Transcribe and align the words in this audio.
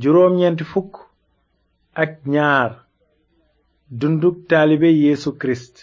juróom-ñeent 0.00 0.60
fukk 0.70 0.92
ak 2.02 2.12
ñaar 2.32 2.72
dunduk 3.98 4.36
taalibe 4.48 4.88
Yeesu 5.04 5.28
Kirist 5.40 5.74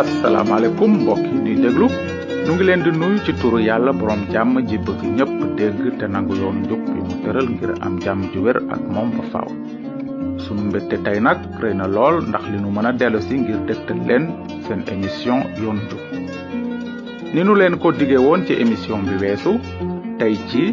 asalaamaaleykum 0.00 0.90
mbokk 1.02 1.22
yi 1.32 1.38
ñuy 1.44 1.56
déglu 1.64 1.88
nu 2.46 2.54
ngi 2.54 2.64
leen 2.66 2.82
di 2.86 2.90
nuyu 2.94 3.18
ci 3.26 3.32
turu 3.42 3.58
yàlla 3.58 3.90
borom 3.92 4.20
jàmm 4.32 4.60
ji 4.68 4.76
bëgg 4.78 5.02
ñëpp 5.18 5.32
dégg 5.58 5.98
te 5.98 6.06
nangu 6.06 6.34
yoon 6.38 6.56
njub 6.62 6.80
bi 6.92 7.00
mu 7.02 7.14
tëral 7.24 7.46
ngir 7.54 7.72
am 7.82 7.98
jàmm 8.04 8.20
ju 8.32 8.42
wér 8.46 8.56
ak 8.70 8.82
moom 8.94 9.10
ba 9.18 9.22
faaw 9.32 9.50
sunu 10.44 10.62
mbégte 10.68 10.96
tey 11.04 11.18
nag 11.26 11.38
rëy 11.60 11.74
na 11.74 11.86
lool 11.90 12.22
ndax 12.28 12.44
li 12.52 12.58
nu 12.62 12.70
mën 12.70 12.86
a 12.90 12.92
dellu 12.92 13.20
si 13.26 13.34
ngir 13.40 13.58
dégtal 13.66 13.98
leen 14.08 14.24
seen 14.66 14.80
émission 14.94 15.42
yoon 15.58 15.80
njub 15.86 16.02
ni 17.34 17.42
nu 17.42 17.52
leen 17.56 17.74
ko 17.82 17.90
digee 17.98 18.18
woon 18.26 18.46
ci 18.46 18.52
émission 18.62 19.02
bi 19.02 19.18
weesu 19.22 19.58
tey 20.18 20.38
ci 20.48 20.70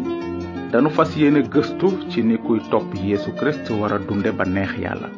danu 0.70 0.90
fas 0.94 1.10
yéene 1.16 1.42
gëstu 1.48 1.86
ci 2.08 2.22
ni 2.22 2.38
kuy 2.38 2.60
topp 2.70 2.86
yeesu 3.02 3.34
christ 3.34 3.66
war 3.70 3.92
a 3.92 3.98
dunde 3.98 4.30
ba 4.30 4.44
neex 4.46 4.78
yàlla 4.78 5.08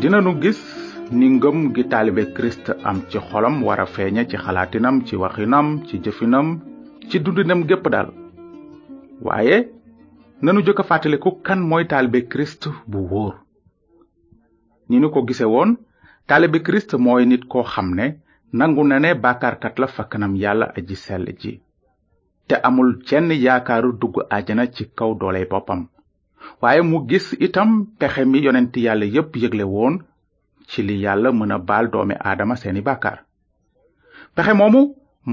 dinanu 0.00 0.32
gis 0.40 0.77
ni 1.10 1.28
ngëm 1.40 1.72
gi 1.72 1.88
taalibe 1.88 2.32
Christ 2.36 2.68
am 2.84 3.00
ci 3.08 3.18
xolam 3.18 3.62
war 3.64 3.80
a 3.80 3.86
feeña 3.86 4.26
ci 4.28 4.36
xalaatinam 4.36 5.06
ci 5.08 5.16
waxinam 5.16 5.80
ci 5.88 5.96
jëfinam 6.04 6.46
ci 7.08 7.16
dundinam 7.20 7.64
gépp 7.64 7.88
daal 7.88 8.08
waaye 9.24 9.70
nanu 10.42 10.60
jëkk 10.62 10.78
a 10.80 10.82
fàttaliku 10.84 11.40
kan 11.42 11.56
mooy 11.60 11.84
taalibe 11.88 12.28
Christ 12.28 12.68
bu 12.86 12.98
wóor 13.10 13.34
ni 14.88 15.00
nu 15.00 15.08
ko 15.10 15.24
gise 15.26 15.44
woon 15.48 15.76
taalibe 16.28 16.60
Christ 16.62 16.92
mooy 17.00 17.24
nit 17.24 17.44
koo 17.48 17.62
xam 17.62 17.94
ne 17.94 18.20
nangu 18.52 18.82
na 18.84 18.98
ne 19.00 19.14
bàkkaarkat 19.14 19.78
la 19.78 19.86
fa 19.86 20.04
yàlla 20.36 20.66
aji 20.76 20.96
sell 20.96 21.24
ji 21.40 21.60
te 22.48 22.54
amul 22.62 23.00
jenn 23.06 23.30
yaakaaru 23.32 23.92
dugg 24.00 24.24
àjjana 24.30 24.66
ci 24.66 24.84
kaw 24.96 25.14
dooley 25.14 25.44
boppam 25.46 25.88
waaye 26.60 26.82
mu 26.82 27.06
gis 27.08 27.32
itam 27.40 27.86
pexe 27.98 28.24
mi 28.26 28.40
yonent 28.42 28.76
yàlla 28.76 29.04
yépp 29.06 29.36
yëgle 29.36 29.64
woon 29.64 29.96
ci 30.70 30.78
li 30.86 30.96
yàlla 31.04 31.30
mëna 31.38 31.56
a 31.58 31.64
baal 31.68 31.86
doomi 31.92 32.14
aadama 32.28 32.54
seeni 32.62 32.80
bàkkaar 32.88 33.18
pexe 34.34 34.52
moomu 34.60 34.82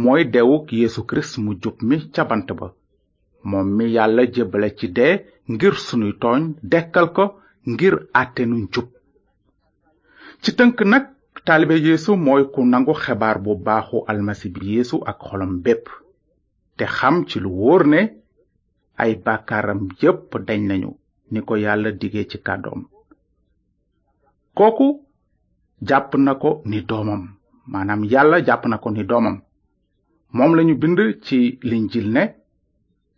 mooy 0.03 0.21
deewuk 0.33 0.65
yeesu 0.81 0.99
kirist 1.07 1.33
mu 1.43 1.51
jub 1.61 1.77
mi 1.87 1.95
ca 2.15 2.23
bant 2.29 2.49
ba 2.59 2.67
moom 3.49 3.67
mi 3.77 3.85
yàlla 3.95 4.21
jébbale 4.33 4.69
ci 4.77 4.87
dee 4.97 5.13
ngir 5.53 5.73
sunuy 5.85 6.13
tooñ 6.21 6.41
dekkal 6.71 7.07
ko 7.15 7.23
ngir 7.71 7.93
àtte 8.21 8.41
nu 8.49 8.55
jub 8.73 8.87
ci 10.43 10.49
tënk 10.57 10.77
nag 10.91 11.03
taalibe 11.45 11.75
yeesu 11.87 12.11
mooy 12.25 12.43
ku 12.53 12.59
nangu 12.71 12.93
xebaar 13.03 13.37
bu 13.43 13.51
baaxu 13.65 13.97
almasi 14.11 14.47
bi 14.53 14.59
yeesu 14.75 14.95
ak 15.09 15.17
xolam 15.27 15.53
bépp 15.65 15.85
te 16.77 16.85
xam 16.97 17.15
ci 17.29 17.37
lu 17.39 17.49
wóor 17.59 17.83
ne 17.93 18.01
ay 19.01 19.11
bàkkaaram 19.25 19.79
yépp 20.01 20.29
deñ 20.47 20.61
nañu 20.69 20.91
ni 21.31 21.39
ko 21.47 21.53
yàlla 21.63 21.89
dige 21.99 22.21
ci 22.31 22.37
kàddoom 22.45 22.81
jàpp 25.87 26.11
na 26.17 26.33
ko 26.41 26.61
ni 26.69 26.79
doomam 26.89 27.23
maanaam 27.71 28.01
yàlla 28.11 28.37
jàpp 28.47 28.63
na 28.69 28.77
ko 28.83 28.89
ni 28.91 29.03
doomam 29.09 29.37
moom 30.35 30.51
lañu 30.57 30.75
bind 30.81 30.99
ci 31.25 31.37
linjil 31.69 32.07
ne 32.15 32.23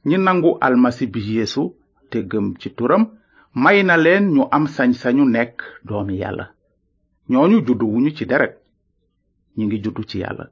ñi 0.07 0.17
nangu 0.25 0.49
almasi 0.65 1.05
bi 1.13 1.19
yéesu 1.35 1.63
te 2.09 2.19
gëm 2.29 2.47
ci 2.59 2.69
turam 2.77 3.03
may 3.63 3.77
na 3.83 3.95
leen 4.05 4.25
ñu 4.35 4.43
am 4.55 4.65
sañ-sañu 4.75 5.23
nekk 5.35 5.55
doomi 5.87 6.15
yàlla 6.21 6.45
ñooñu 7.29 7.57
judduwuñu 7.65 8.11
ci 8.17 8.23
deret 8.29 8.53
ñi 9.57 9.63
ngi 9.65 9.77
juddu 9.83 10.03
ci 10.09 10.17
yàlla 10.23 10.45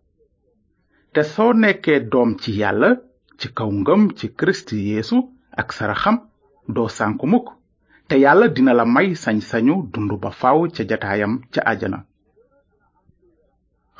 te 1.14 1.22
soo 1.34 1.52
nekkee 1.62 2.00
doom 2.12 2.30
ci 2.42 2.52
yàlla 2.62 2.90
ci 3.40 3.48
kaw 3.58 3.70
ngëm 3.80 4.02
ci 4.18 4.26
kirist 4.38 4.70
yéesu 4.90 5.18
ak 5.60 5.70
saraxam 5.78 6.18
doo 6.76 6.88
sànku 6.98 7.26
mukk 7.34 7.48
te 8.08 8.18
yàlla 8.20 8.48
dina 8.54 8.74
la 8.74 8.86
may 8.86 9.16
sañ-sañu 9.16 9.90
dund 9.94 10.12
ba 10.22 10.32
faaw 10.32 10.60
ca 10.76 10.84
jataayam 10.90 11.34
ca 11.54 11.62
àjjana 11.66 12.00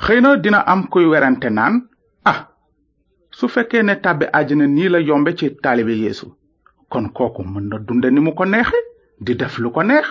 xëy 0.04 0.20
na 0.20 0.36
dina 0.36 0.58
am 0.72 0.86
kuy 0.92 1.04
werante 1.04 1.48
naan 1.50 1.74
a 1.76 1.84
ah, 2.30 2.38
su 3.30 3.48
fekkee 3.48 3.82
ne 3.82 3.94
tàbbi 4.00 4.26
àjjana 4.32 4.66
nii 4.66 4.88
la 4.88 4.98
yombe 5.00 5.30
ci 5.38 5.50
taalibe 5.62 5.92
yéesu 5.98 6.26
kon 6.90 7.08
kooku 7.12 7.42
mën 7.42 7.68
na 7.68 7.78
dunde 7.78 8.08
ni 8.10 8.20
mu 8.20 8.32
ko 8.34 8.44
neexe 8.44 8.78
di 9.20 9.34
def 9.34 9.58
lu 9.58 9.70
ko 9.70 9.82
neex 9.82 10.06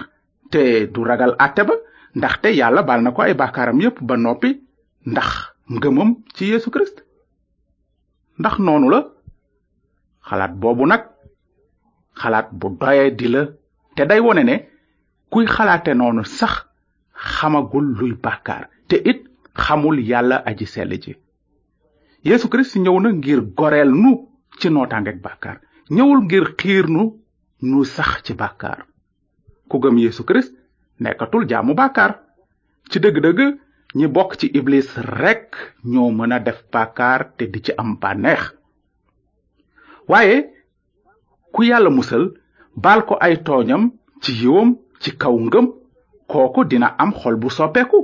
te 0.52 0.88
du 0.94 1.04
ragal 1.04 1.34
àtte 1.40 1.62
ba 1.68 1.74
ndaxte 2.16 2.48
yàlla 2.60 2.82
baal 2.84 3.02
na 3.02 3.12
ko 3.12 3.22
ay 3.22 3.34
baakaaram 3.34 3.80
yépp 3.82 4.02
ba 4.08 4.18
noppi 4.18 4.60
ndax 5.06 5.28
ngëmam 5.76 6.10
ci 6.36 6.44
yeesu 6.52 6.70
kirist 6.72 6.98
ndax 8.40 8.60
noonu 8.60 8.90
la 8.90 9.00
xalaat 10.28 10.52
boobu 10.62 10.86
nag 10.86 11.02
xalaat 12.22 12.48
bu 12.52 12.68
doye 12.80 13.12
di 13.18 13.28
la 13.28 13.46
te 13.96 14.06
day 14.06 14.20
wone 14.20 14.44
ne 14.44 14.56
kuy 15.32 15.46
xalaate 15.56 15.94
noonu 15.96 16.24
sax 16.38 16.54
xamagul 17.34 17.86
luy 18.00 18.14
bàkkaar 18.24 18.64
te 18.90 18.96
it 19.12 19.20
xamul 19.64 19.98
yàlla 20.10 20.38
aji 20.50 20.66
sell 20.74 20.92
ji 21.04 21.14
Yesu 22.26 22.50
Kirist 22.50 22.76
ñëw 22.84 22.98
na 23.02 23.10
ngir 23.18 23.40
goreel 23.58 23.92
nu 24.04 24.12
ci 24.60 24.68
nootaangeeg 24.70 25.20
bàkkaar 25.26 25.58
ñëwul 25.96 26.20
ngir 26.26 26.46
xiir 26.60 26.86
nu 26.96 27.04
nu 27.72 27.80
sax 27.96 28.12
ci 28.26 28.34
bàkkaar 28.34 28.80
ku 29.70 29.76
gëm 29.84 29.98
Yesu 30.04 30.24
Kirist 30.28 30.52
nekkatul 31.00 31.48
jaamu 31.50 31.74
bàkkaar 31.74 32.12
ci 32.92 32.98
dëgg-dëgg 33.00 33.40
ñi 33.98 34.06
bokk 34.16 34.34
ci 34.40 34.48
iblis 34.60 34.90
rekk 34.98 35.56
ñoo 35.94 36.12
mën 36.12 36.32
a 36.36 36.40
def 36.40 36.60
bàkkaar 36.72 37.22
te 37.38 37.46
di 37.48 37.62
ci 37.64 37.72
am 37.80 37.96
bànneex 38.02 38.42
waaye 40.08 40.52
ku 41.54 41.64
yàlla 41.64 41.90
musal 41.90 42.34
baal 42.76 43.02
ko 43.10 43.16
ay 43.26 43.36
tooñam 43.48 43.84
ci 44.22 44.30
yiwam 44.40 44.70
ci 45.02 45.10
kaw 45.22 45.36
ngëm 45.46 45.66
kooku 46.32 46.62
dina 46.70 46.88
am 47.04 47.12
xol 47.20 47.36
bu 47.42 47.48
soppeeku 47.58 48.00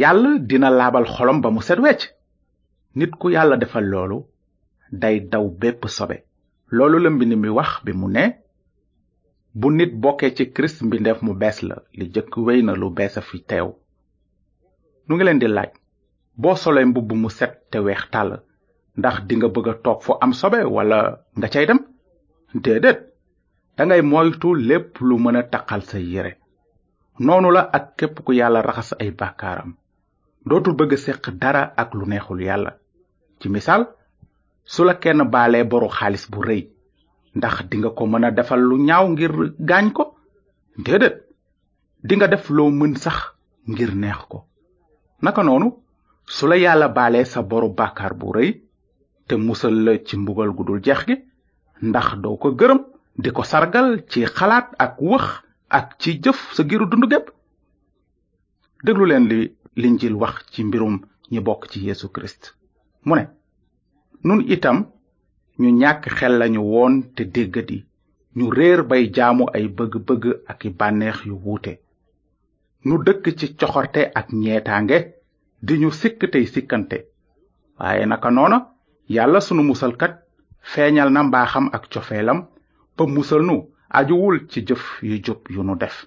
yàlla 0.00 0.30
dina 0.50 0.68
laabal 0.78 1.06
xolam 1.14 1.38
ba 1.42 1.48
mu 1.54 1.60
set 1.68 1.78
wecc 1.84 2.02
nit 2.98 3.10
ku 3.20 3.26
yàlla 3.34 3.56
defal 3.62 3.84
loolu 3.92 4.18
day 5.02 5.16
daw 5.32 5.44
bépp 5.60 5.80
sobe 5.96 6.16
loolu 6.76 6.96
la 7.02 7.10
mbind 7.14 7.32
mi 7.42 7.48
wax 7.58 7.70
bi 7.84 7.92
mu 8.00 8.08
ne 8.16 8.24
bu 9.60 9.68
nit 9.78 9.92
bokkee 10.02 10.30
ci 10.36 10.44
kirist 10.54 10.78
mbindeef 10.86 11.18
mu 11.26 11.32
bees 11.40 11.58
la 11.68 11.76
li 11.98 12.04
jëkk 12.14 12.32
wéy 12.46 12.60
na 12.62 12.72
lu 12.80 12.86
beesa 12.96 13.20
fi 13.28 13.36
teew 13.48 13.68
nu 15.06 15.12
ngi 15.14 15.24
leen 15.24 15.38
di 15.40 15.46
laaj 15.48 15.70
boo 16.40 16.56
solee 16.62 16.84
mbubb 16.90 17.10
mu 17.22 17.28
set 17.38 17.52
te 17.70 17.78
weex 17.86 18.02
tàll 18.12 18.30
ndax 18.98 19.16
dinga 19.28 19.48
bëgg 19.54 19.68
a 19.68 19.74
toog 19.84 20.00
fu 20.04 20.12
am 20.24 20.32
sobe 20.40 20.58
walla 20.76 20.98
nga 21.38 21.48
cay 21.52 21.66
dem 21.68 21.80
déedéet 22.64 22.98
dangay 23.78 24.02
moytu 24.02 24.48
lépp 24.68 24.98
lu 25.06 25.16
mën 25.22 25.36
a 25.36 25.42
taqal 25.52 25.82
sa 25.90 25.98
yére 26.00 26.32
noonu 27.26 27.50
la 27.54 27.62
ak 27.76 27.94
képp 27.96 28.16
ku 28.24 28.32
yàlla 28.32 28.60
raxas 28.62 28.90
ay 29.00 29.10
bàkkaaram 29.20 29.70
dootul 30.48 30.74
bëgg 30.78 30.96
seq 30.98 31.22
dara 31.40 31.62
ak 31.82 31.94
lu 31.94 32.04
neexul 32.06 32.40
yàlla 32.48 32.72
ci 33.40 33.48
misaal 33.48 33.82
su 34.64 34.84
la 34.84 34.94
kenn 34.98 35.22
baalee 35.30 35.62
boru 35.70 35.88
xaalis 35.88 36.26
bu 36.30 36.42
rëy 36.42 36.62
ndax 37.38 37.54
dinga 37.70 37.90
ko 37.98 38.06
mën 38.06 38.24
a 38.26 38.30
defal 38.32 38.60
lu 38.68 38.76
ñaaw 38.88 39.04
ngir 39.14 39.32
gaañ 39.70 39.92
ko 39.94 40.04
déedéet 40.84 41.16
dinga 42.02 42.26
def 42.28 42.50
loo 42.50 42.70
mën 42.70 42.96
sax 42.96 43.16
ngir 43.68 43.94
neex 43.94 44.20
ko 44.30 44.38
naka 45.22 45.42
noonu 45.44 45.68
su 46.26 46.46
la 46.48 46.56
yàlla 46.58 46.88
baalee 46.88 47.24
sa 47.24 47.42
boru 47.42 47.68
bàkkaar 47.74 48.14
bu 48.18 48.32
rëy 48.34 48.50
te 49.28 49.34
musal 49.38 49.74
la 49.84 49.94
ci 50.04 50.16
mbugal 50.18 50.50
gu 50.50 50.64
dul 50.64 50.82
jeex 50.84 51.00
gi 51.06 51.14
ndax 51.82 52.06
doo 52.22 52.36
ko 52.42 52.50
gërëm 52.58 52.80
di 53.18 53.32
ko 53.34 53.42
sargal 53.42 54.04
ci 54.08 54.22
xalaat 54.36 54.68
ak 54.78 55.00
wax 55.02 55.42
ak 55.68 55.96
ci 55.98 56.20
jëf 56.22 56.54
sa 56.54 56.62
giru 56.68 56.86
dund 56.88 57.04
gépp 57.10 57.32
déglu 58.86 59.04
leen 59.10 59.26
li 59.30 59.50
linjil 59.82 60.14
wax 60.22 60.34
ci 60.54 60.62
mbirum 60.64 60.96
ñi 61.32 61.40
bokk 61.42 61.66
ci 61.70 61.80
Yesu 61.82 62.08
Christ 62.14 62.54
mu 63.02 63.14
ne 63.18 63.24
nun 64.24 64.38
itam 64.46 64.78
ñu 65.58 65.68
ñàkk 65.80 66.04
xel 66.16 66.38
lañu 66.38 66.60
woon 66.62 66.94
te 67.16 67.22
déggati 67.24 67.82
ñu 68.38 68.50
réer 68.50 68.82
bay 68.86 69.10
jaamu 69.14 69.44
ay 69.52 69.66
bëgg-bëgg 69.68 70.24
ak 70.46 70.64
i 70.64 70.70
bànneex 70.70 71.24
yu 71.26 71.34
wuute 71.44 71.74
nu 72.86 73.02
dëkk 73.04 73.34
ci 73.38 73.50
coxorte 73.58 74.10
ak 74.14 74.30
ñeetaange 74.32 74.98
di 75.62 75.74
ñu 75.82 75.90
sikk 75.90 76.30
tey 76.30 76.46
sikkante 76.46 76.98
waaye 77.78 78.06
naka 78.06 78.30
noona 78.30 78.58
yàlla 79.08 79.40
sunu 79.40 79.62
musalkat 79.66 80.12
feeñal 80.62 81.10
na 81.12 81.22
mbaaxam 81.22 81.66
ak 81.74 81.88
cofeelam 81.90 82.40
ba 82.98 83.06
musal 83.06 83.42
nu 83.46 83.56
ajuwul 83.90 84.48
ci 84.50 84.66
jëf 84.66 84.98
yu 85.02 85.22
jub 85.24 85.46
yu 85.50 85.62
nu 85.62 85.74
def 85.76 86.06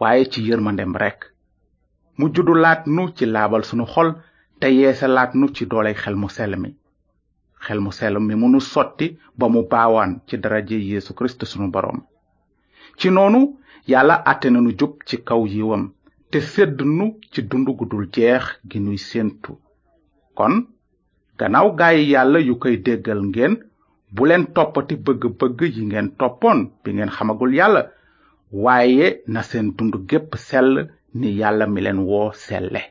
waaye 0.00 0.24
ci 0.30 0.42
yërmandem 0.42 0.96
rekk 0.96 1.20
mu 2.18 2.26
juddulaat 2.34 2.86
nu 2.86 3.02
ci 3.16 3.24
laabal 3.26 3.62
sunu 3.64 3.84
xol 3.86 4.08
te 4.58 4.66
yeesalaat 4.66 5.32
nu 5.34 5.46
ci 5.54 5.64
doole 5.66 5.92
xel 5.94 6.14
mu 6.16 6.28
sell 6.28 6.56
mi 6.56 6.70
xel 7.64 7.78
mu 7.80 7.90
sell 7.92 8.18
mi 8.18 8.34
mu 8.34 8.48
nu 8.48 8.60
sotti 8.60 9.16
ba 9.38 9.46
mu 9.48 9.62
baawaan 9.70 10.20
ci 10.26 10.36
daraje 10.38 10.76
yéesu 10.80 11.14
kirist 11.14 11.44
sunu 11.44 11.70
boroom 11.70 12.00
ci 12.98 13.08
noonu 13.10 13.40
yàlla 13.86 14.16
àtte 14.26 14.50
na 14.50 14.60
nu 14.60 14.70
jub 14.78 14.94
ci 15.06 15.16
kaw 15.22 15.46
yiwam 15.46 15.92
te 16.30 16.40
sedd 16.40 16.82
nu 16.82 17.18
ci 17.32 17.42
dund 17.42 17.68
gu 17.70 18.04
jeex 18.12 18.44
gi 18.70 18.78
nuy 18.80 18.98
séentu 18.98 19.54
kon 20.34 20.66
gannaaw 21.38 21.72
gaay 21.78 22.04
yàlla 22.12 22.38
yu 22.40 22.58
koy 22.58 22.76
déggal 22.82 23.22
ngeen 23.26 23.56
bu 24.16 24.26
leen 24.28 24.44
begu 24.56 24.96
bëgg-bëgg 25.04 25.60
yi 25.76 25.82
ngeen 25.88 26.08
toppoon 26.20 26.60
bi 26.82 26.88
ngeen 26.94 27.10
xamagul 27.16 27.52
yàlla 27.58 27.82
waaye 28.64 29.08
na 29.32 29.40
seen 29.48 29.66
dund 29.76 29.94
gépp 30.08 30.30
sell 30.48 30.72
ni 31.18 31.28
yàlla 31.40 31.66
mi 31.72 31.80
leen 31.84 31.98
woo 32.08 32.28
selle 32.44 32.82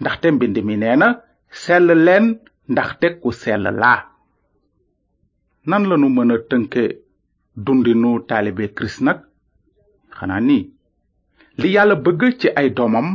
ndaxte 0.00 0.26
mbind 0.34 0.56
mi 0.68 0.74
nee 0.82 0.96
na 1.02 1.08
sell 1.62 1.86
leen 2.06 2.24
ndaxte 2.72 3.06
ku 3.20 3.28
sell 3.42 3.62
laa 3.80 4.00
nan 5.68 5.82
lanu 5.88 6.08
mën 6.16 6.30
a 6.34 6.38
tënke 6.50 6.82
dundinu 7.64 8.10
taalibe 8.28 8.64
kirist 8.76 9.00
nag 9.06 9.18
xanaa 10.16 10.42
nii 10.48 10.62
li 11.60 11.68
yàlla 11.76 11.94
bëgg 12.04 12.20
ci 12.40 12.48
ay 12.60 12.68
doomam 12.76 13.08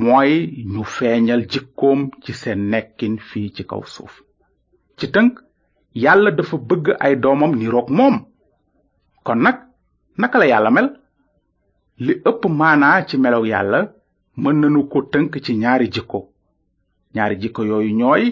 mooy 0.00 0.32
ñu 0.72 0.82
feeñal 0.96 1.42
jikkoom 1.52 2.00
ci 2.22 2.30
seen 2.40 2.60
nekkin 2.72 3.14
fii 3.28 3.48
ci 3.54 3.62
kaw 3.70 3.82
suuf 3.94 4.14
ci 4.98 5.06
tënk 5.14 5.32
yàlla 6.04 6.30
dafa 6.36 6.56
bëgg 6.68 6.86
ay 7.06 7.14
doomam 7.22 7.52
niroog 7.58 7.88
moom 7.98 8.16
kon 9.26 9.38
nag 9.44 9.56
naka 10.20 10.36
la 10.40 10.46
yàlla 10.52 10.70
mel 10.76 10.88
li 12.04 12.12
ëpp 12.30 12.42
maanaa 12.60 12.96
ci 13.08 13.16
melow 13.22 13.44
yàlla 13.52 13.78
mën 14.42 14.56
nañu 14.60 14.82
ko 14.92 14.98
tënk 15.12 15.32
ci 15.44 15.52
ñaari 15.62 15.86
jikko 15.94 16.18
ñaari 17.14 17.34
jikko 17.42 17.60
yooyu 17.70 17.92
ñooy 18.00 18.24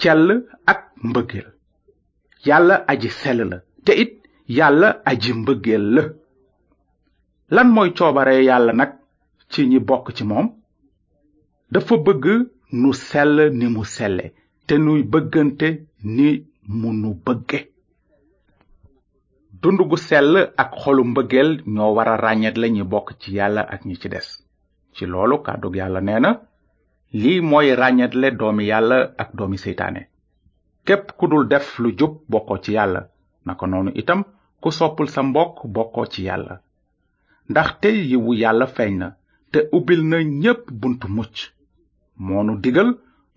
cell 0.00 0.26
ak 0.72 0.80
mbëggeel 1.08 1.48
yàlla 2.46 2.74
aji 2.90 3.08
sell 3.20 3.40
la 3.50 3.56
te 3.84 3.92
it 4.02 4.12
yàlla 4.58 4.88
aji 5.10 5.30
mbëggeel 5.40 5.84
la 5.96 6.02
lan 7.54 7.68
mooy 7.74 7.90
coobare 7.96 8.34
yàlla 8.48 8.72
nag 8.80 8.90
ci 9.50 9.60
ñi 9.70 9.78
bokk 9.88 10.06
ci 10.16 10.22
moom 10.30 10.48
dafa 11.72 11.94
bëgg 12.06 12.24
nu 12.80 12.90
sell 13.10 13.34
ni 13.58 13.66
mu 13.74 13.82
selle 13.96 14.26
te 14.70 14.78
nuy 14.78 15.02
bëggante 15.12 15.68
ni 16.14 16.28
mu 16.78 16.90
nu 17.00 17.10
bëgge 17.26 17.58
dund 19.60 19.80
gu 19.88 19.96
sell 20.08 20.32
ak 20.62 20.70
xolu 20.80 21.02
mbëggeel 21.12 21.50
ñoo 21.74 21.90
war 21.96 22.08
a 22.14 22.34
la 22.34 22.36
ñi 22.74 22.82
bokk 22.92 23.08
ci 23.20 23.28
yàlla 23.38 23.62
ak 23.74 23.80
ñi 23.88 23.94
ci 24.00 24.08
des 24.14 24.26
ci 24.94 25.02
loolu 25.12 25.36
kàddug 25.46 25.74
yàlla 25.80 26.00
nee 26.06 26.20
na 26.24 26.32
lii 27.20 27.40
mooy 27.50 27.68
ràññetle 27.80 28.28
doomi 28.38 28.64
yàlla 28.72 28.98
ak 29.22 29.30
doomi 29.36 29.58
seytaane 29.64 30.02
képp 30.86 31.04
ku 31.18 31.24
dul 31.30 31.44
def 31.52 31.66
lu 31.82 31.88
jub 31.98 32.14
bokkoo 32.32 32.58
ci 32.64 32.70
yàlla 32.76 33.00
ko 33.60 33.64
noonu 33.66 33.90
itam 34.00 34.20
ku 34.62 34.68
soppul 34.78 35.08
sa 35.14 35.20
mbokk 35.28 35.56
bokkoo 35.74 36.06
ci 36.12 36.20
yàlla 36.28 36.54
ndaxte 37.50 37.88
yiwu 38.10 38.32
yàlla 38.42 38.66
feeñ 38.76 38.94
na 39.00 39.08
te 39.52 39.58
ubbil 39.76 40.00
na 40.10 40.18
ñépp 40.42 40.64
bunt 40.80 41.00
mucc 41.16 41.36
moonu 42.26 42.54
digal 42.64 42.90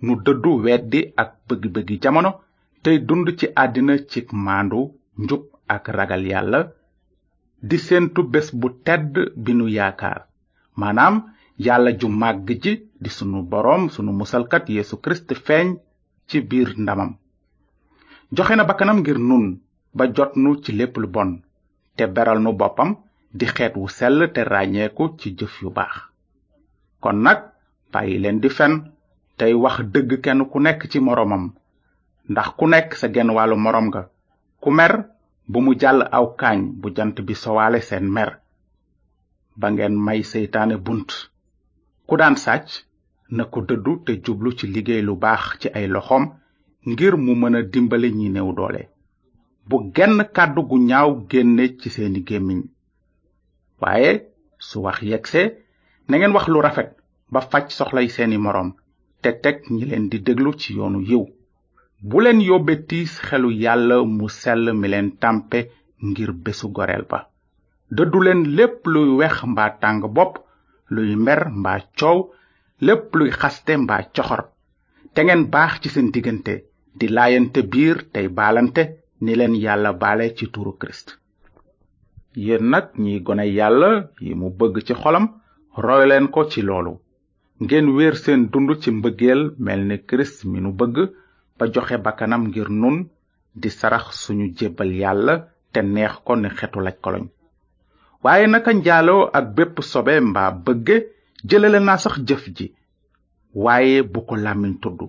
nu 0.05 0.13
dëddu 0.27 0.51
weddi 0.63 0.99
ak 1.23 1.29
bëgg-bëggi 1.47 1.95
jamono 2.03 2.31
tey 2.83 2.97
dund 3.09 3.27
ci 3.39 3.47
àddina 3.63 3.95
cig 4.11 4.27
maandu 4.45 4.81
njub 5.23 5.43
ak 5.75 5.83
ragal 5.97 6.23
yàlla 6.31 6.59
di 7.69 7.77
sentu 7.87 8.21
bés 8.33 8.47
bu 8.59 8.67
tedd 8.85 9.13
bi 9.43 9.51
nu 9.55 9.65
yaakaar 9.77 10.19
maanaam 10.79 11.15
yàlla 11.65 11.89
ju 11.99 12.07
màgg 12.21 12.47
ji 12.63 12.73
di 13.03 13.09
sunu 13.17 13.39
boroom 13.51 13.83
sunu 13.93 14.11
musalkat 14.19 14.63
yeesu 14.75 14.95
kirist 15.03 15.29
feeñ 15.45 15.67
ci 16.27 16.37
biir 16.49 16.69
ndamam 16.83 17.11
joxe 18.35 18.55
na 18.55 18.63
bakkanam 18.69 18.99
ngir 19.01 19.19
nun 19.29 19.45
ba 19.95 20.03
jot 20.15 20.31
nu 20.35 20.49
ci 20.63 20.71
lépp 20.79 20.95
lu 20.97 21.07
bon 21.15 21.29
te 21.95 22.03
beral 22.15 22.39
nu 22.43 22.51
boppam 22.59 22.91
di 23.37 23.45
xeet 23.55 23.73
wu 23.79 23.87
sell 23.87 24.19
te 24.33 24.41
ràññeeku 24.53 25.03
ci 25.19 25.27
jëf 25.39 25.53
yu 25.61 25.69
baax 25.77 25.95
kon 27.01 27.17
nag 27.25 27.39
bàyyi 27.91 28.17
leen 28.21 28.39
di 28.43 28.49
fen 28.57 28.73
tey 29.37 29.53
wax 29.63 29.75
dëgg 29.93 30.13
kenn 30.23 30.41
ku 30.51 30.57
nekk 30.65 30.81
ci 30.91 30.99
moroomam 31.05 31.43
ndax 32.31 32.47
ku 32.57 32.65
nekk 32.73 32.89
sa 32.99 33.07
genn 33.13 33.31
wàllu 33.35 33.55
moroom 33.63 33.87
nga 33.91 34.01
ku 34.63 34.69
mer 34.77 34.93
bu 35.51 35.57
mu 35.65 35.71
jàll 35.81 35.99
aw 36.17 36.27
kaañ 36.41 36.59
bu 36.81 36.87
jant 36.95 37.15
bi 37.27 37.33
sowaale 37.41 37.79
seen 37.87 38.05
mer 38.15 38.31
ba 39.59 39.67
ngeen 39.73 39.95
may 40.05 40.21
seytaane 40.31 40.75
bunt 40.85 41.09
ku 42.07 42.13
daan 42.19 42.35
sàcc 42.43 42.69
na 43.35 43.43
ko 43.51 43.59
dëddu 43.69 43.93
te 44.05 44.11
jublu 44.25 44.49
ci 44.57 44.65
liggéey 44.73 45.01
lu 45.07 45.13
baax 45.23 45.43
ci 45.61 45.67
ay 45.77 45.85
loxoom 45.93 46.25
ngir 46.89 47.13
mu 47.23 47.33
mën 47.41 47.55
a 47.55 47.61
dimbali 47.71 48.09
ñi 48.17 48.27
néew 48.33 48.49
doole 48.57 48.83
bu 49.67 49.75
genn 49.95 50.15
kàddu 50.35 50.61
gu 50.69 50.77
ñaaw 50.89 51.09
génne 51.29 51.65
ci 51.79 51.87
seeni 51.95 52.19
gémmiñ 52.27 52.61
waaye 53.81 54.11
su 54.67 54.77
wax 54.85 54.97
yegse 55.11 55.41
na 56.07 56.15
wax 56.35 56.45
lu 56.53 56.59
rafet 56.65 56.89
ba 57.33 57.39
faj 57.51 57.65
soxlay 57.77 58.07
seeni 58.15 58.37
moroom 58.45 58.71
te 59.23 59.31
teg 59.43 59.57
ñi 59.73 59.83
leen 59.89 60.05
di 60.11 60.17
déglu 60.27 60.51
ci 60.61 60.69
yoonu 60.77 60.99
yiw 61.09 61.23
bu 62.09 62.17
leen 62.23 62.39
yóbbe 62.49 62.73
tiis 62.89 63.11
xelu 63.27 63.49
yàlla 63.63 63.95
mu 64.17 64.25
sell 64.41 64.65
mi 64.79 64.87
leen 64.93 65.09
tàmpe 65.21 65.59
ngir 66.07 66.31
bésu 66.43 66.67
goreel 66.77 67.05
ba 67.11 67.19
dëddu 67.95 68.17
leen 68.25 68.41
lépp 68.57 68.79
luy 68.93 69.07
wex 69.19 69.35
mbaa 69.51 69.71
tàng 69.81 69.99
bopp 70.15 70.33
luy 70.93 71.11
mer 71.25 71.41
mbaa 71.59 71.79
coow 71.99 72.17
lépp 72.87 73.03
luy 73.17 73.29
xaste 73.39 73.73
mbaa 73.83 74.03
coxor 74.15 74.41
te 75.13 75.19
ngeen 75.23 75.43
baax 75.53 75.71
ci 75.81 75.87
seen 75.93 76.07
diggante 76.15 76.53
di 76.99 77.05
laayante 77.15 77.59
biir 77.71 77.97
tey 78.13 78.27
baalante 78.37 78.83
ni 79.23 79.31
leen 79.39 79.55
yàlla 79.65 79.91
baale 80.03 80.25
ci 80.37 80.45
turu 80.53 80.71
kirist 80.79 81.07
yéen 82.43 82.65
nag 82.71 82.85
ñiy 83.03 83.17
gone 83.25 83.45
yàlla 83.57 83.89
yi 84.25 84.33
mu 84.39 84.47
bëgg 84.59 84.75
ci 84.87 84.93
xolam 85.01 85.25
roy 85.85 86.03
leen 86.09 86.27
ko 86.33 86.41
ci 86.51 86.61
loolu 86.61 86.93
ngeen 87.61 87.89
wéer 87.93 88.15
seen 88.23 88.47
dund 88.49 88.69
ci 88.81 88.89
mbëggeel 88.97 89.41
mel 89.65 89.81
ni 89.89 89.97
kirist 90.07 90.39
mi 90.51 90.59
nu 90.63 90.71
bëgg 90.79 90.95
ba 91.57 91.65
joxe 91.73 91.95
bakkanam 92.05 92.43
ngir 92.49 92.69
nun 92.81 92.97
di 93.61 93.69
sarax 93.77 94.05
suñu 94.23 94.45
jébbal 94.57 94.91
yàlla 95.01 95.35
te 95.71 95.79
neex 95.93 96.15
ko 96.25 96.33
ni 96.41 96.49
xetu 96.57 96.79
laj 96.85 96.95
koloñ 97.03 97.25
waaye 98.23 98.45
naka 98.51 98.71
njaaloo 98.77 99.23
ak 99.37 99.45
bépp 99.55 99.75
sobe 99.91 100.13
mbaa 100.29 100.51
bëgge 100.65 100.95
jëlale 101.49 101.79
naa 101.87 101.97
sax 102.03 102.15
jëf 102.27 102.43
ji 102.55 102.67
waaye 103.63 103.97
bu 104.11 104.19
ko 104.27 104.33
làmmiñ 104.45 104.73
tudd 104.81 104.99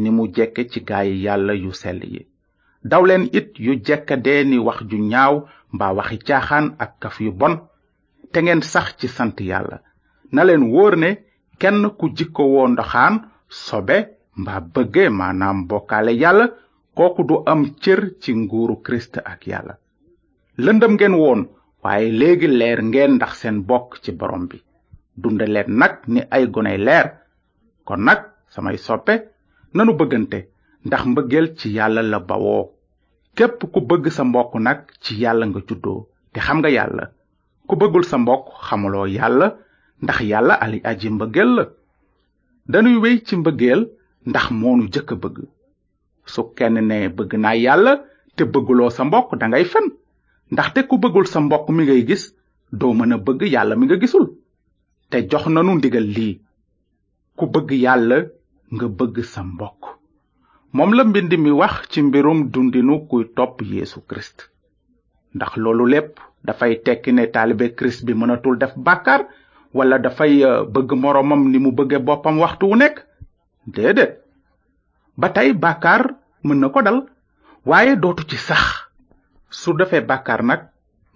ni 0.00 0.08
mu 0.16 0.22
jekke 0.36 0.62
ci 0.70 0.78
gaayi 0.88 1.14
yàlla 1.26 1.52
yu 1.62 1.70
sell 1.82 2.02
yi 2.12 2.22
dawleen 2.90 3.24
it 3.38 3.50
yu 3.64 3.72
jekkadee 3.86 4.40
ni 4.48 4.56
wax 4.66 4.78
ju 4.90 4.98
ñaaw 5.12 5.34
mba 5.74 5.86
waxi 5.98 6.16
caaxaan 6.28 6.66
ak 6.82 6.90
kaf 7.02 7.16
yu 7.24 7.30
bon 7.40 7.54
te 8.32 8.38
ngeen 8.42 8.62
sax 8.72 8.86
ci 8.98 9.08
sant 9.16 9.34
yàlla 9.50 9.76
na 10.34 10.40
leen 10.46 10.64
wóor 10.72 10.94
ne 11.02 11.10
kenn 11.62 11.80
ku 11.98 12.04
jikko 12.16 12.42
woo 12.52 12.66
ndoxaan 12.72 13.14
sobe 13.68 13.96
mbaa 14.40 14.60
bëgge 14.74 15.02
maanaam 15.18 15.58
bokkaale 15.68 16.12
yàlla 16.22 16.46
kooku 16.98 17.22
du 17.28 17.34
am 17.52 17.60
cër 17.82 18.00
ci 18.20 18.30
nguuru 18.40 18.74
kirist 18.84 19.14
ak 19.32 19.40
yàlla 19.50 19.74
lëndëm 20.64 20.92
ngeen 20.96 21.14
woon 21.20 21.40
waaye 21.82 22.06
léegi 22.20 22.48
leer 22.60 22.78
ngeen 22.88 23.12
ndax 23.16 23.32
seen 23.40 23.58
bokk 23.68 23.88
ci 24.02 24.10
borom 24.20 24.44
bi 24.50 24.56
dunde 25.22 25.46
leen 25.54 25.70
nag 25.80 25.94
ni 26.12 26.20
ay 26.36 26.44
goney 26.54 26.78
leer 26.86 27.06
kon 27.88 28.00
nag 28.04 28.20
samay 28.54 28.76
soppe 28.86 29.14
nanu 29.74 29.92
bëggante 29.98 30.38
ndax 30.86 31.02
mbëggeel 31.12 31.46
ci 31.58 31.66
yàlla 31.76 32.02
la 32.02 32.18
bawoo 32.28 32.64
képp 33.36 33.58
ku 33.72 33.78
bëgg 33.88 34.04
sa 34.16 34.22
mbokk 34.24 34.52
nag 34.66 34.78
ci 35.02 35.12
yàlla 35.22 35.44
nga 35.48 35.60
juddoo 35.68 36.00
te 36.32 36.38
xam 36.46 36.58
nga 36.60 36.70
yàlla 36.76 37.04
ku 37.68 37.74
bëggul 37.80 38.04
sa 38.10 38.16
mbokk 38.18 38.44
xamuloo 38.66 39.06
yàlla 39.18 39.46
ndax 40.04 40.18
yàlla 40.30 40.54
ali 40.64 40.78
aji 40.90 41.08
mbëggeel 41.16 41.50
la 41.58 41.64
danuy 42.70 42.96
wey 43.02 43.16
ci 43.26 43.34
mbëggeel 43.40 43.80
ndax 44.30 44.46
moonu 44.60 44.84
jëkk 44.92 45.10
bëgg 45.22 45.36
su 46.32 46.40
kenn 46.56 46.76
ne 46.88 46.96
bëgg 47.16 47.32
naa 47.42 47.56
yàlla 47.64 47.92
te 48.36 48.42
bëgguloo 48.52 48.90
sa 48.96 49.02
mbokk 49.06 49.28
dangay 49.40 49.64
fen 49.72 49.86
ndaxte 50.52 50.80
ku 50.88 50.94
bëggul 51.02 51.26
sa 51.32 51.38
mbokk 51.44 51.66
mi 51.74 51.82
ngay 51.84 52.02
gis 52.08 52.24
doo 52.78 52.92
mën 52.96 53.12
a 53.14 53.16
bëgg 53.26 53.40
yàlla 53.54 53.74
mi 53.76 53.84
nga 53.86 53.96
gisul 54.02 54.26
te 55.10 55.16
jox 55.30 55.44
nanu 55.50 55.72
ndigal 55.78 56.06
lii 56.16 56.34
ku 57.38 57.44
bëgg 57.54 57.68
yàlla 57.84 58.18
nga 58.74 58.86
bëgg 58.98 59.16
sa 59.32 59.40
moom 60.76 60.90
la 60.96 61.02
mbind 61.08 61.32
mi 61.44 61.50
wax 61.60 61.74
ci 61.92 61.98
mbirum 62.06 62.38
dundinu 62.52 62.94
kuy 63.08 63.24
topp 63.36 63.54
Yeesu 63.72 63.98
Kirist 64.08 64.38
ndax 65.36 65.52
loolu 65.62 65.84
lépp 65.92 66.12
dafay 66.46 66.72
tekk 66.84 67.04
ne 67.12 67.24
taalibe 67.34 67.66
Kirist 67.76 68.00
bi 68.06 68.12
mënatul 68.20 68.56
def 68.60 68.72
bàkkaar 68.86 69.22
wala 69.76 69.98
dafay 70.00 70.42
euh, 70.44 70.64
bëgg 70.72 70.92
moroomam 71.02 71.42
ni 71.52 71.58
mu 71.64 71.70
bëgge 71.78 71.98
boppam 72.06 72.36
waxtu 72.44 72.64
wu 72.70 72.76
nekk 72.82 72.96
déedéet 73.74 74.12
ba 75.20 75.28
tey 75.36 75.48
bàkkaar 75.64 76.02
mën 76.46 76.58
na 76.60 76.68
ko 76.74 76.80
dal 76.86 76.98
waaye 77.68 77.92
dootu 78.02 78.22
ci 78.30 78.36
sax 78.48 78.62
su 79.60 79.70
defee 79.78 80.02
bàkkaar 80.10 80.42
nag 80.50 80.60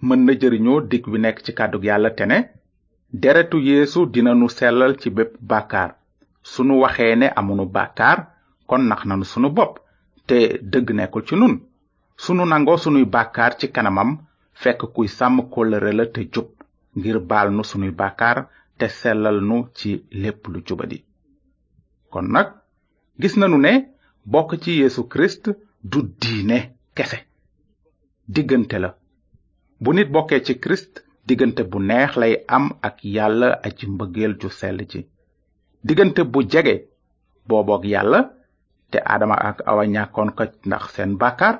mën 0.07 0.19
na 0.25 0.33
jëriñoo 0.41 0.79
dikk 0.91 1.05
bi 1.11 1.17
nekk 1.23 1.37
ci 1.45 1.51
kàddug 1.57 1.83
yàlla 1.89 2.09
te 2.17 2.25
ne 2.25 2.37
deretu 3.21 3.57
yéesu 3.67 3.99
dina 4.13 4.31
nu 4.35 4.47
sellal 4.57 4.93
ci 5.01 5.09
bépp 5.17 5.31
bàkkaar 5.51 5.89
sunu 6.51 6.79
waxee 6.83 7.15
ne 7.15 7.27
amunu 7.39 7.65
bàkkaar 7.75 8.17
kon 8.67 8.83
nax 8.89 9.01
nanu 9.05 9.25
sunu 9.31 9.49
bopp 9.57 9.73
te 10.27 10.37
dëgg 10.71 10.87
nekkul 10.99 11.25
ci 11.27 11.35
nun 11.35 11.55
sunu 12.23 12.43
nangoo 12.45 12.77
sunuy 12.77 13.05
bàkkaar 13.15 13.51
ci 13.59 13.71
kanamam 13.71 14.11
fekk 14.61 14.81
kuy 14.93 15.07
sàmm 15.07 15.37
kóllëre 15.53 15.91
la 15.97 16.05
te 16.13 16.21
jub 16.33 16.49
ngir 16.97 17.17
bal 17.19 17.47
nu 17.55 17.63
sunuy 17.63 17.91
bakar 18.01 18.37
te 18.77 18.85
selal 18.99 19.37
nu 19.49 19.55
ci 19.77 19.91
lepp 20.21 20.41
lu 20.51 20.59
jubadi 20.67 20.97
kon 22.11 22.25
nak 22.33 22.47
gis 23.19 23.33
nañu 23.39 23.57
ne 23.65 23.71
bok 24.31 24.49
ci 24.63 24.71
yesu 24.81 25.01
christ 25.13 25.43
du 25.91 25.99
diine 26.21 26.57
kese 26.97 27.17
digënté 28.33 28.75
la 28.83 28.89
bu 29.83 29.89
nit 29.95 30.07
bokké 30.15 30.37
ci 30.45 30.53
christ 30.63 30.93
digënté 31.27 31.61
bu 31.71 31.77
neex 31.89 32.11
lay 32.21 32.33
am 32.55 32.65
ak 32.87 32.95
yàlla 33.15 33.47
ci 33.77 33.83
mbëggeel 33.93 34.33
ju 34.41 34.49
sell 34.59 34.79
ci 34.91 34.99
digënté 35.87 36.21
bu 36.31 36.39
jege 36.51 36.75
booboog 37.47 37.83
yalla 37.93 38.19
te 38.91 38.97
adama 39.13 39.35
ak 39.49 39.57
awa 39.69 39.83
ñàkkoon 39.95 40.29
ko 40.37 40.43
ndax 40.67 40.83
seen 40.95 41.11
bakar 41.21 41.53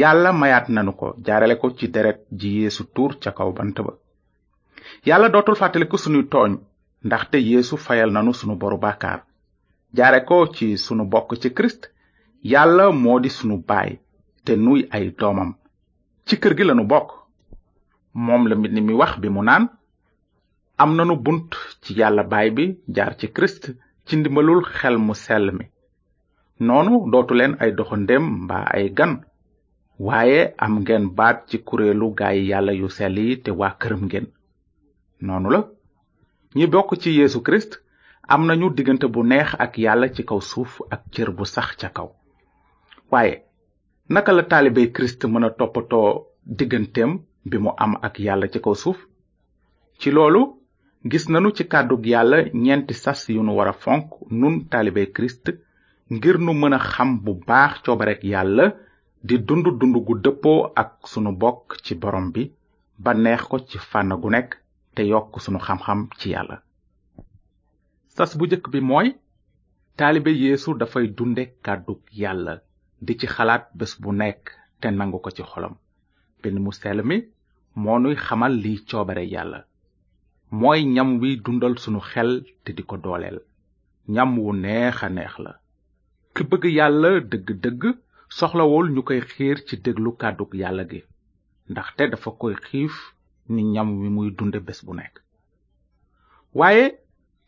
yalla 0.00 0.30
mayat 0.40 0.66
nanu 0.74 0.92
ko 1.00 1.06
jaarale 1.26 1.54
ko 1.60 1.66
ci 1.78 1.86
deret 1.94 2.18
ji 2.40 2.48
yesu 2.62 2.82
tour 2.94 3.10
ca 3.22 3.30
kaw 3.38 3.50
bant 3.58 3.76
ba 3.86 3.92
yàlla 5.08 5.28
dootul 5.34 5.56
fàttaliku 5.60 5.98
sunuy 6.02 6.22
tooñ 6.32 6.52
ndaxte 7.06 7.36
yeesu 7.50 7.76
fayal 7.86 8.10
nanu 8.16 8.32
sunu 8.40 8.54
boru 8.60 8.78
bàkkaar 8.84 9.18
jaare 9.96 10.20
ko 10.28 10.36
ci 10.54 10.66
sunu 10.84 11.04
bokk 11.12 11.30
ci 11.42 11.48
krist 11.56 11.82
yàlla 12.52 12.84
moo 13.02 13.18
di 13.20 13.28
sunu 13.38 13.56
baay 13.68 13.90
te 14.44 14.52
nuy 14.64 14.80
ay 14.96 15.04
doomam 15.18 15.50
ci 16.26 16.34
kër 16.40 16.52
gi 16.58 16.64
lanu 16.64 16.84
bokk 16.92 17.08
moom 18.24 18.42
la 18.48 18.54
mbind 18.56 18.78
mi 18.86 18.92
wax 19.00 19.12
bi 19.22 19.28
mu 19.28 19.42
naan 19.44 19.64
am 20.82 20.90
nanu 20.96 21.14
bunt 21.24 21.50
ci 21.82 21.94
yàlla 22.00 22.22
baay 22.32 22.48
bi 22.56 22.64
jaar 22.96 23.12
ci 23.18 23.26
kirist 23.34 23.62
ci 24.06 24.12
ndimbalul 24.16 24.62
xel 24.78 24.96
mu 24.98 25.14
sell 25.14 25.50
mi 25.58 25.64
noonu 26.66 27.10
dootu 27.12 27.34
leen 27.34 27.54
ay 27.60 27.70
doxandéem 27.78 28.24
mbaa 28.44 28.66
ay 28.76 28.86
gan 28.98 29.12
waaye 29.98 30.54
am 30.64 30.74
ngeen 30.82 31.04
baat 31.18 31.38
ci 31.48 31.56
kuréelu 31.66 32.08
gaay 32.18 32.38
yàlla 32.50 32.72
yu 32.72 32.88
sell 32.88 33.16
yi 33.18 33.42
te 33.44 33.50
waa 33.60 33.76
këram 33.80 34.02
ngeen 34.06 34.26
noonu 35.24 35.48
la 35.50 35.60
ñi 36.56 36.66
bokk 36.72 36.90
ci 37.02 37.10
yéesu 37.18 37.40
Christ 37.46 37.72
am 38.32 38.42
na 38.46 38.54
ñu 38.60 38.66
diggante 38.76 39.06
bu 39.14 39.20
neex 39.30 39.48
ak 39.64 39.72
yàlla 39.84 40.06
ci 40.14 40.22
kaw 40.28 40.40
suuf 40.50 40.72
ak 40.94 41.00
cër 41.14 41.30
bu 41.36 41.44
sax 41.54 41.68
ca 41.80 41.88
kaw 41.96 42.08
waaye 43.10 43.34
naka 44.14 44.30
la 44.32 44.42
taalibey 44.50 44.88
Christ 44.96 45.20
mën 45.32 45.44
a 45.46 45.50
toppatoo 45.58 46.08
digganteem 46.58 47.12
bi 47.50 47.56
mu 47.64 47.70
am 47.84 47.92
ak 48.06 48.14
yàlla 48.26 48.46
ci 48.52 48.58
kaw 48.64 48.74
suuf 48.82 48.98
ci 50.00 50.08
loolu 50.14 50.42
gis 51.10 51.24
nanu 51.32 51.50
ci 51.56 51.64
kàddug 51.72 52.02
yàlla 52.12 52.36
ñeenti 52.64 52.94
sas 52.94 53.20
yu 53.34 53.42
nu 53.42 53.52
war 53.58 53.74
fonk 53.84 54.06
nun 54.40 54.54
taalibey 54.70 55.08
Christ 55.16 55.44
ngir 56.14 56.36
nu 56.44 56.52
mën 56.60 56.74
a 56.78 56.78
xam 56.92 57.10
bu 57.24 57.32
baax 57.48 57.72
coobarek 57.84 58.20
yàlla 58.32 58.66
di 59.26 59.36
dund 59.46 59.66
dund 59.80 59.96
gu 60.06 60.14
dëppoo 60.24 60.70
ak 60.82 60.92
sunu 61.12 61.32
bokk 61.42 61.64
ci 61.84 61.94
borom 62.02 62.26
bi 62.34 62.42
ba 63.02 63.10
neex 63.14 63.42
ko 63.50 63.56
ci 63.68 63.78
fànn 63.90 64.12
gu 64.22 64.30
nekk 64.30 64.52
te 64.96 65.02
yokk 65.10 65.36
sunu 65.44 65.58
xam 65.66 66.00
ci 66.18 66.26
yàlla 66.34 66.56
sas 68.16 68.30
bu 68.38 68.44
njëkk 68.46 68.66
bi 68.72 68.80
mooy 68.90 69.08
taalibe 69.98 70.30
yéesu 70.42 70.70
dafay 70.80 71.06
dunde 71.16 71.44
kàddu 71.64 71.94
yàlla 72.22 72.54
di 73.06 73.12
ci 73.20 73.26
xalaat 73.34 73.64
bés 73.78 73.92
bu 74.02 74.10
nekk 74.20 74.42
te 74.80 74.86
nangu 74.90 75.18
ko 75.24 75.30
ci 75.36 75.42
xolam 75.50 75.74
mbind 76.38 76.56
mu 76.64 76.72
seel 76.80 76.98
mi 77.08 77.16
moo 77.82 77.98
nuy 78.02 78.16
xamal 78.26 78.52
liy 78.62 78.78
coobare 78.88 79.24
yàlla 79.34 79.60
mooy 80.60 80.80
ñam 80.94 81.10
wi 81.20 81.30
dundal 81.44 81.74
sunu 81.82 82.00
xel 82.10 82.30
te 82.62 82.70
di 82.76 82.82
ko 82.90 82.96
dooleel 83.04 83.38
ñam 84.14 84.30
wu 84.42 84.50
neex 84.64 84.96
a 85.06 85.08
neex 85.16 85.34
la 85.44 85.52
ki 86.34 86.42
bëgg 86.50 86.64
yàlla 86.78 87.10
dëgg-dëgg 87.30 87.82
soxlawul 88.38 88.86
ñu 88.94 89.00
koy 89.08 89.20
xiir 89.32 89.56
ci 89.66 89.74
déglu 89.84 90.10
kàddu 90.22 90.44
yàlla 90.62 90.84
gi 90.90 91.00
ndaxte 91.70 92.02
dafa 92.12 92.30
koy 92.40 92.56
xiif 92.66 92.94
ñam 93.48 94.00
wi 94.00 94.08
muy 94.08 94.30
dunde 94.32 94.58
bés 94.58 94.80
bu 94.84 94.92
nekk 94.94 95.22
waaye 96.54 96.98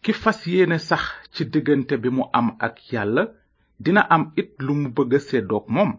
ki 0.02 0.12
fas 0.12 0.44
yéene 0.46 0.78
sax 0.78 1.02
ci 1.32 1.42
diggante 1.52 1.92
bi 2.02 2.08
mu 2.16 2.22
am 2.38 2.56
ak 2.66 2.76
yàlla 2.92 3.24
dina 3.80 4.00
am 4.14 4.32
it 4.36 4.48
lu 4.62 4.74
mu 4.74 4.88
bëgg 4.94 5.12
a 5.14 5.60
moom 5.74 5.90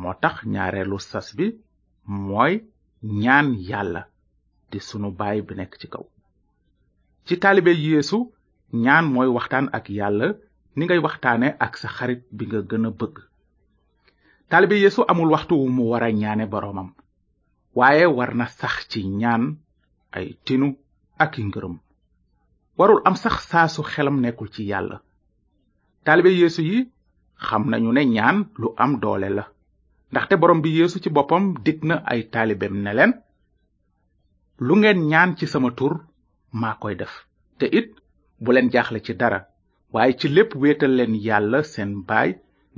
moo 0.00 0.14
tax 0.22 0.36
ñaareelu 0.52 0.96
sas 1.10 1.28
bi 1.36 1.46
mooy 2.26 2.54
ñaan 3.22 3.46
yàlla 3.68 4.02
di 4.70 4.78
sunu 4.88 5.08
baay 5.18 5.38
bi 5.46 5.52
nekk 5.56 5.72
ci 5.80 5.86
kaw 5.92 6.06
ci 7.26 7.34
taalibe 7.42 7.68
yéesu 7.84 8.18
ñaan 8.84 9.04
mooy 9.14 9.26
waxtaan 9.36 9.68
ak 9.76 9.86
yàlla 9.98 10.28
ni 10.76 10.82
ngay 10.84 10.98
waxtaane 11.04 11.48
ak 11.64 11.72
sa 11.80 11.88
xarit 11.96 12.22
bi 12.36 12.44
nga 12.46 12.60
gën 12.70 12.86
a 12.86 12.90
bëgg 13.00 13.16
taalibe 14.50 14.76
yéesu 14.82 15.00
amul 15.10 15.32
waxtu 15.34 15.54
wu 15.60 15.66
mu 15.76 15.82
wara 15.90 16.08
ñaane 16.20 16.46
boroomam 16.52 16.88
waaye 17.74 18.06
war 18.06 18.30
na 18.38 18.46
sax 18.58 18.72
ci 18.90 19.00
ñaan 19.20 19.44
ay 20.16 20.26
tinu 20.46 20.68
ak 21.24 21.32
i 21.40 21.44
ngërëm 21.50 21.74
warul 22.78 23.00
am 23.08 23.16
sax 23.22 23.34
saasu 23.50 23.82
xelam 23.92 24.16
nekkul 24.22 24.48
ci 24.54 24.62
yàlla 24.70 24.98
taalibe 26.04 26.30
yeesu 26.40 26.62
yi 26.70 26.78
xam 27.46 27.62
nañu 27.70 27.90
ne 27.94 28.02
ñaan 28.16 28.36
lu 28.60 28.68
am 28.82 28.92
doole 29.02 29.28
la 29.36 29.44
ndaxte 30.10 30.34
borom 30.40 30.60
bi 30.62 30.70
yéesu 30.78 30.96
ci 31.02 31.08
boppam 31.16 31.44
dig 31.64 31.78
na 31.88 31.96
ay 32.12 32.20
taalibeem 32.32 32.76
ne 32.84 32.92
leen 32.98 33.12
lu 34.66 34.72
ngeen 34.80 35.00
ñaan 35.10 35.30
ci 35.38 35.46
sama 35.52 35.70
tur 35.78 35.94
maa 36.60 36.76
koy 36.82 36.94
def 37.00 37.14
te 37.58 37.66
it 37.78 37.88
bu 38.42 38.50
leen 38.54 38.70
jaaxle 38.74 39.00
ci 39.04 39.12
dara 39.20 39.40
waaye 39.92 40.12
ci 40.20 40.26
lépp 40.34 40.52
wéetal 40.62 40.92
leen 40.98 41.14
yàlla 41.26 41.60
seen 41.72 41.90
baay 42.08 42.30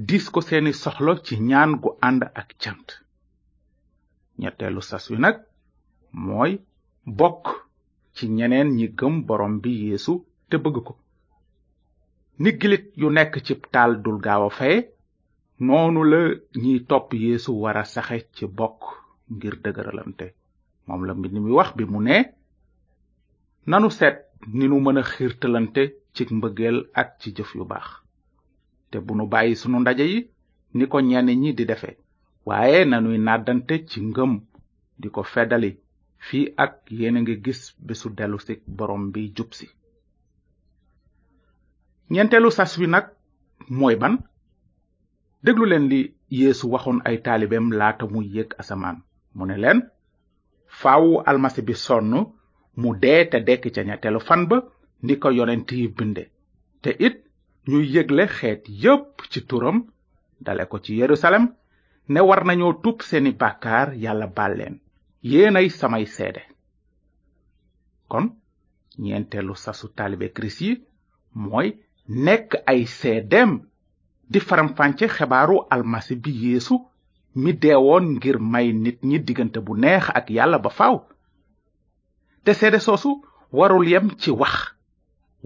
diis 0.09 0.27
ko 0.33 0.41
seeni 0.49 0.73
soxla 0.83 1.13
ci 1.27 1.35
ñaan 1.51 1.71
gu 1.83 1.91
ànd 2.09 2.23
ak 2.41 2.49
cant 2.63 2.87
ñetteelu 4.43 4.81
sas 4.89 5.05
wi 5.11 5.17
nag 5.25 5.37
mooy 6.27 6.53
bokk 7.19 7.43
ci 8.17 8.25
ñeneen 8.39 8.69
ñi 8.79 8.87
gëm 8.99 9.15
borom 9.27 9.55
bi 9.63 9.71
yéesu 9.85 10.13
te 10.49 10.57
bëgg 10.63 10.77
ko 10.87 10.93
ni 12.43 12.51
gilit 12.61 12.87
yu 13.01 13.09
nekk 13.17 13.33
ci 13.47 13.53
taal 13.75 13.93
dul 14.05 14.19
gaaw 14.25 14.43
a 14.49 14.51
fey 14.59 14.77
noonu 15.67 16.01
la 16.13 16.21
ñiy 16.63 16.81
topp 16.91 17.09
yeesu 17.25 17.51
wara 17.63 17.83
saxe 17.93 18.17
ci 18.35 18.45
bokk 18.59 18.81
ngir 19.35 19.55
dëgëralante 19.65 20.27
moom 20.87 21.03
la 21.07 21.13
mbind 21.17 21.37
mi 21.45 21.51
wax 21.59 21.71
bi 21.77 21.85
mu 21.93 21.99
ne 22.09 22.17
nanu 23.71 23.89
seet 23.99 24.17
ni 24.57 24.65
nu 24.69 24.77
mën 24.85 25.01
a 25.01 25.03
xiirtalante 25.13 25.83
ci 26.15 26.23
mbëggeel 26.39 26.77
ak 27.01 27.09
ci 27.21 27.29
jëf 27.37 27.51
yu 27.57 27.65
baax 27.73 27.89
te 28.91 28.97
bu 29.05 29.13
nu 29.17 29.25
bàyyi 29.33 29.55
sunu 29.61 29.77
ndaje 29.81 30.05
yi 30.13 30.21
ni 30.77 30.85
ko 30.91 30.97
ñenn 31.09 31.29
ñi 31.43 31.51
di 31.59 31.65
defe 31.71 31.91
waaye 32.49 32.81
nanuy 32.91 33.19
nàddante 33.27 33.75
ci 33.89 33.99
ngëm 34.09 34.33
di 35.01 35.07
ko 35.15 35.21
feddali 35.33 35.71
fii 36.27 36.45
ak 36.65 36.73
yéen 36.99 37.17
a 37.17 37.21
ngi 37.23 37.35
gis 37.45 37.61
bésu 37.87 38.09
dellusi 38.19 38.55
borom 38.77 39.05
bi 39.13 39.21
jub 39.37 39.51
si 39.59 39.67
ñeenteelu 42.13 42.49
sas 42.57 42.73
wi 42.81 42.87
nag 42.95 43.07
mooy 43.79 43.97
ban 44.03 44.15
déglu 45.45 45.65
leen 45.71 45.87
li 45.93 46.01
yéesu 46.39 46.65
waxoon 46.75 46.99
ay 47.09 47.17
taalibeem 47.25 47.67
laata 47.79 48.05
muy 48.13 48.27
yéeg 48.37 48.51
asamaan 48.61 48.99
mu 49.37 49.45
ne 49.49 49.57
leen 49.63 49.79
faawu 50.81 51.11
almasi 51.31 51.61
bi 51.69 51.75
sonn 51.85 52.09
mu 52.81 52.89
dee 53.03 53.23
te 53.31 53.39
dekki 53.49 53.71
ca 53.75 53.83
ñetteelu 53.89 54.21
fan 54.29 54.43
ba 54.51 54.57
ni 55.07 55.15
ko 55.23 55.29
yonent 55.39 55.69
yi 55.79 55.87
binde 55.97 56.25
te 56.83 56.91
it 57.07 57.17
ñuy 57.69 57.87
yëgle 57.95 58.25
xeet 58.39 58.63
yépp 58.83 59.13
ci 59.33 59.41
turam 59.49 59.77
dale 60.45 60.65
ko 60.71 60.77
ci 60.85 60.93
yerusalem 61.03 61.45
ne 62.09 62.21
war 62.27 62.43
nañoo 62.47 62.73
tuub 62.83 62.99
seeni 63.09 63.33
bàkkaar 63.41 63.89
yàlla 64.03 64.27
baal 64.37 64.53
leen 64.59 64.75
yéenay 65.31 65.69
samay 65.79 66.07
seede 66.17 66.43
kon 68.11 68.25
ñeenteelu 69.05 69.55
sasu 69.65 69.87
taalibe 69.97 70.27
kirist 70.35 70.61
yi 70.65 70.73
mooy 71.41 71.69
nekk 72.25 72.51
ay 72.71 72.81
seedeem 72.99 73.51
di 74.33 74.39
faramfàcce 74.47 75.07
xebaaru 75.17 75.57
almasi 75.75 76.15
bi 76.23 76.31
yéesu 76.43 76.75
mi 77.43 77.53
deewoon 77.63 78.05
ngir 78.17 78.37
may 78.53 78.69
nit 78.85 78.99
ñi 79.09 79.19
diggante 79.27 79.59
bu 79.67 79.73
neex 79.83 80.05
ak 80.19 80.27
yàlla 80.37 80.59
ba 80.65 80.71
faw 80.79 80.97
te 82.45 82.51
seede 82.59 82.79
soosu 82.87 83.11
warul 83.57 83.87
yem 83.93 84.07
ci 84.21 84.31
wax 84.41 84.55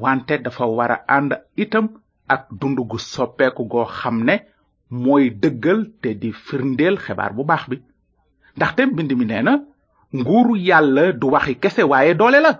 wante 0.02 0.32
dafa 0.44 0.64
wara 0.78 0.96
ànd 1.16 1.32
itam 1.62 1.86
ak 2.34 2.42
dund 2.60 2.78
gu 2.88 2.98
soppeeku 3.12 3.62
goo 3.72 3.86
xam 3.98 4.16
ne 4.28 4.36
mooy 4.90 5.30
dëggal 5.30 5.82
te 6.02 6.10
di 6.18 6.32
firndeel 6.32 6.98
xibaar 7.04 7.32
bu 7.36 7.44
baax 7.50 7.64
bi 7.70 7.76
ndaxte 8.56 8.82
mbind 8.90 9.12
mi 9.18 9.24
nee 9.24 9.42
na 9.46 9.54
nguuru 10.18 10.54
yàlla 10.68 11.04
du 11.20 11.26
waxi 11.34 11.54
kese 11.62 11.82
waaye 11.90 12.14
doole 12.18 12.40
la 12.40 12.52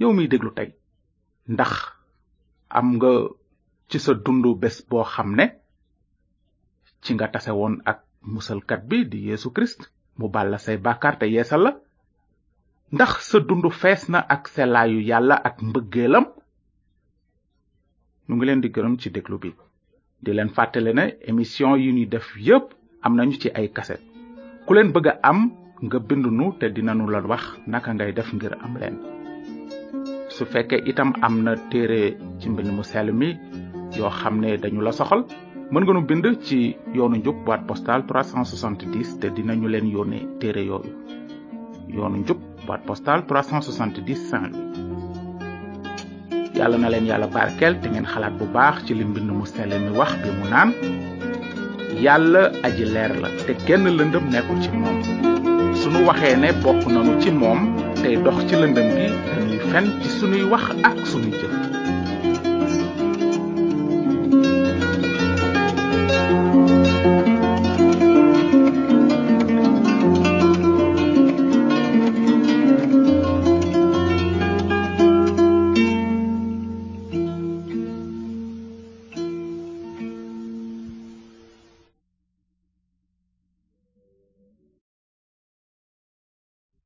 yow 0.00 0.12
miy 0.16 0.28
déglu 0.30 0.50
tey 0.56 0.68
ndax 1.52 1.72
am 2.78 2.86
nga 2.96 3.10
ci 3.90 3.98
sa 4.04 4.12
dundu 4.24 4.50
bés 4.62 4.76
boo 4.88 5.04
xam 5.12 5.30
ci 7.02 7.10
nga 7.14 7.26
tase 7.32 7.50
woon 7.58 7.74
ak 7.90 7.98
musalkat 8.32 8.80
bi 8.88 8.96
di 9.10 9.18
yeesu 9.28 9.48
christ 9.56 9.80
mu 10.18 10.26
bàlla 10.34 10.58
say 10.64 10.76
bàkkaar 10.84 11.16
te 11.20 11.26
yeesal 11.34 11.62
la 11.64 11.72
ndax 12.94 13.12
sa 13.28 13.38
dundu 13.48 13.70
fees 13.80 14.02
na 14.12 14.18
ak 14.34 14.42
selaayu 14.54 15.00
yàlla 15.10 15.34
ak 15.48 15.56
mbëggeelam 15.68 16.24
ñu 18.28 18.32
ngi 18.34 18.44
leen 18.46 18.60
di 18.62 18.68
gërëm 18.74 18.94
ci 19.02 19.08
déglu 19.16 19.38
bi 19.42 19.50
di 20.26 20.32
leen 20.34 20.50
fàttali 20.50 20.92
ne 20.92 21.04
émission 21.30 21.76
yi 21.76 21.92
ñuy 21.92 22.06
def 22.08 22.26
yépp 22.46 22.66
am 23.02 23.14
nañu 23.14 23.38
ci 23.40 23.48
ay 23.54 23.70
cassette 23.70 24.02
ku 24.66 24.74
leen 24.74 24.90
bëgg 24.92 25.06
am 25.22 25.52
nga 25.84 25.98
bind 26.00 26.26
nu 26.26 26.52
te 26.58 26.66
dinanu 26.68 27.06
la 27.08 27.20
wax 27.20 27.44
naka 27.66 27.92
ngay 27.94 28.12
def 28.12 28.32
ngir 28.34 28.54
am 28.64 28.74
leen 28.80 28.96
su 30.28 30.44
fekkee 30.44 30.82
itam 30.90 31.12
amna 31.22 31.54
na 31.54 31.60
téere 31.70 32.16
ci 32.40 32.48
mbir 32.50 32.66
mu 32.72 32.82
sell 32.82 33.12
mi 33.12 33.28
yoo 33.96 34.10
xam 34.10 34.40
ne 34.40 34.56
dañu 34.62 34.80
la 34.82 34.90
soxal 34.90 35.22
mën 35.70 35.82
nga 35.84 35.92
nu 35.92 36.02
bind 36.08 36.26
ci 36.42 36.76
yoonu 36.94 37.16
njub 37.18 37.36
boîte 37.46 37.66
postale 37.68 38.02
370 38.06 39.20
te 39.20 39.26
dinañu 39.36 39.68
leen 39.68 39.86
yónnee 39.94 40.26
téere 40.40 40.62
yooyu 40.70 40.92
yoonu 41.96 42.16
njub 42.22 42.38
boîte 42.66 42.84
postale 42.84 43.22
370 43.26 44.14
saint 44.28 44.50
louis 44.54 44.75
yàlla 46.56 46.78
na 46.80 46.88
leen 46.92 47.06
yàlla 47.10 47.26
barkeel 47.36 47.74
te 47.82 47.86
ngeen 47.92 48.06
xalaat 48.12 48.34
bu 48.38 48.44
baax 48.56 48.76
ci 48.86 48.92
limbind 48.98 49.28
mbind 49.30 49.38
mu 49.38 49.44
sell 49.46 49.72
nu 49.84 49.92
wax 50.00 50.12
bi 50.22 50.28
mu 50.38 50.44
naan 50.52 50.70
yàlla 52.04 52.42
aji 52.66 52.84
leer 52.94 53.12
la 53.22 53.28
te 53.46 53.52
genn 53.66 53.84
lëndëm 53.98 54.24
nekkul 54.34 54.58
ci 54.62 54.68
moom 54.80 54.96
sunu 55.80 56.00
waxee 56.08 56.36
ne 56.42 56.48
bokk 56.64 56.82
nanu 56.94 57.12
ci 57.22 57.30
moom 57.40 57.60
tey 58.00 58.14
dox 58.24 58.38
ci 58.48 58.54
lëndëm 58.62 58.88
gi 58.96 59.06
dañuy 59.34 59.62
fen 59.70 59.84
ci 60.02 60.08
sunuy 60.18 60.44
wax 60.52 60.64
ak 60.90 60.98
sunuy 61.10 61.34
jëf 61.40 61.54